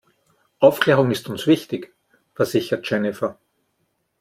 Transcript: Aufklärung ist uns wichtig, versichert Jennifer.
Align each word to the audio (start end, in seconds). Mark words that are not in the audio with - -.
Aufklärung 0.57 1.11
ist 1.11 1.29
uns 1.29 1.45
wichtig, 1.45 1.93
versichert 2.33 2.89
Jennifer. 2.89 3.37